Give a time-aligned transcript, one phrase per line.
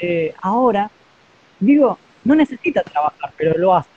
[0.00, 0.90] eh, ahora,
[1.58, 3.88] digo, no necesita trabajar, pero lo hace.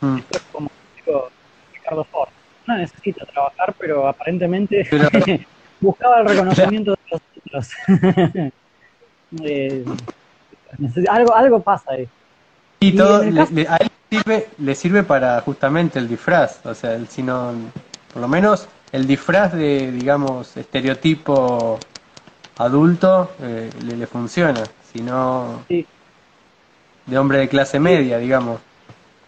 [0.00, 0.18] Mm.
[0.18, 0.70] Esto es como
[1.04, 1.28] digo
[1.74, 2.28] Ricardo Ford.
[2.66, 5.08] No necesita trabajar, pero aparentemente Pero-
[5.80, 7.70] buscaba el reconocimiento de los otros.
[9.42, 9.84] Eh,
[11.10, 12.08] algo, algo pasa ahí.
[12.80, 16.64] Y Y todo, le, caso- le- a él sirve, le sirve para justamente el disfraz,
[16.64, 17.52] o sea, el, sino,
[18.12, 21.78] por lo menos el disfraz de, digamos, estereotipo
[22.58, 24.62] adulto eh, le, le funciona,
[24.92, 25.86] si no Sí.
[27.06, 28.60] de hombre de clase media, digamos.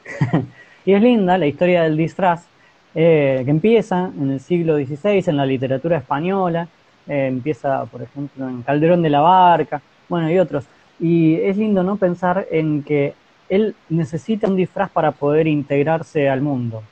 [0.84, 2.46] Y es linda la historia del disfraz,
[2.94, 6.66] eh, que empieza en el siglo XVI en la literatura española,
[7.06, 10.64] eh, empieza, por ejemplo, en Calderón de la Barca, bueno, y otros.
[10.98, 13.14] Y es lindo no pensar en que
[13.50, 16.82] él necesita un disfraz para poder integrarse al mundo,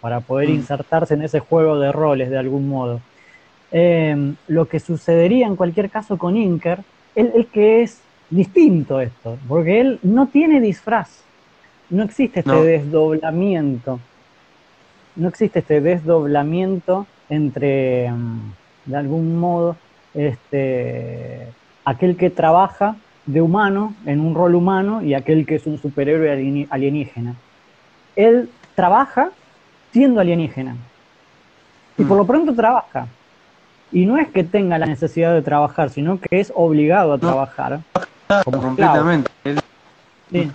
[0.00, 0.52] para poder Mm.
[0.54, 3.00] insertarse en ese juego de roles de algún modo.
[3.72, 6.80] Eh, lo que sucedería en cualquier caso con Inker
[7.14, 11.22] es que es distinto esto, porque él no tiene disfraz,
[11.90, 12.62] no existe este No.
[12.62, 14.00] desdoblamiento,
[15.16, 18.52] no existe este desdoblamiento entre, mm,
[18.86, 19.76] de algún modo,
[20.14, 21.46] este,
[21.84, 22.96] aquel que trabaja
[23.26, 27.34] de humano en un rol humano y aquel que es un superhéroe alienígena.
[28.16, 29.30] Él trabaja
[29.92, 30.76] siendo alienígena.
[31.96, 32.20] Y por Mm.
[32.20, 33.06] lo pronto trabaja.
[33.92, 37.80] Y no es que tenga la necesidad de trabajar, sino que es obligado a trabajar.
[38.44, 39.30] Como completamente.
[40.30, 40.50] Sí.